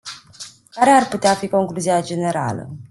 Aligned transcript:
Care 0.69 0.89
ar 0.91 1.07
putea 1.07 1.33
fi 1.35 1.47
concluzia 1.47 2.01
generală? 2.01 2.73